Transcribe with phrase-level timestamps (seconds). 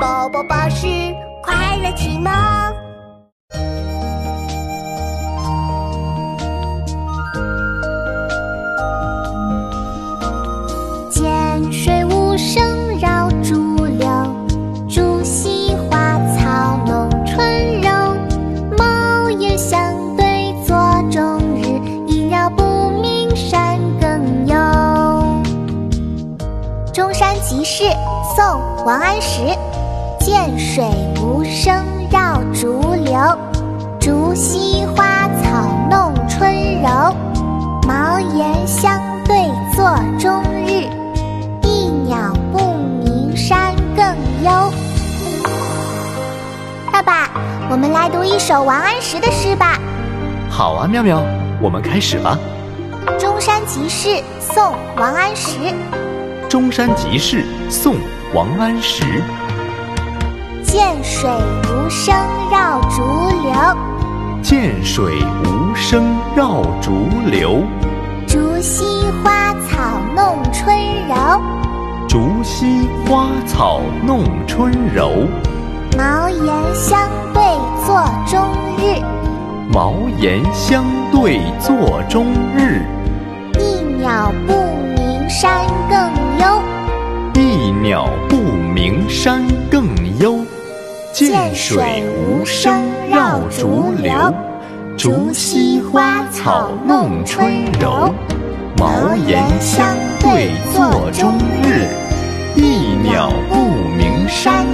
[0.00, 0.86] 宝宝巴士
[1.42, 2.32] 快乐启蒙。
[11.10, 14.08] 涧水无声绕竹流，
[14.88, 17.90] 竹溪花草弄春柔。
[18.76, 20.76] 茅檐相对坐
[21.10, 24.56] 中日，一绕不鸣山更幽。
[26.92, 27.84] 中山即事，
[28.34, 28.44] 宋·
[28.84, 29.56] 王安石。
[30.24, 30.82] 涧水
[31.20, 33.14] 无声绕竹流，
[34.00, 37.14] 竹溪花草弄春柔。
[37.86, 39.36] 茅檐相对
[39.76, 39.84] 坐
[40.18, 40.88] 中日，
[41.60, 42.72] 一鸟不
[43.04, 44.02] 鸣山更
[44.42, 44.72] 幽。
[46.90, 47.28] 爸爸，
[47.70, 49.78] 我们来读一首王安石的诗吧。
[50.48, 51.22] 好啊，妙妙，
[51.60, 52.38] 我们开始吧。
[53.18, 54.64] 中山集市，宋·
[54.96, 55.58] 王安石。
[56.48, 57.96] 中山集市，宋·
[58.32, 59.22] 王安石。
[60.64, 61.30] 涧水
[61.64, 62.14] 无声
[62.50, 63.02] 绕竹
[63.42, 63.52] 流，
[64.42, 67.62] 涧水无声绕竹流。
[68.26, 68.84] 竹溪
[69.22, 71.14] 花草弄春柔，
[72.08, 75.10] 竹溪花草弄春柔。
[75.96, 76.98] 茅檐相
[77.34, 77.42] 对
[77.84, 79.00] 坐中日，
[79.70, 82.82] 茅檐相对坐中日。
[83.60, 84.54] 一鸟不
[84.96, 85.98] 鸣山更
[86.40, 86.62] 幽，
[87.34, 88.36] 一鸟不
[88.74, 89.42] 鸣山。
[91.14, 94.12] 涧水无声绕竹流，
[94.98, 98.12] 竹溪花草弄春柔。
[98.76, 101.86] 茅檐相对坐中日，
[102.56, 103.54] 一鸟不
[103.96, 104.66] 鸣山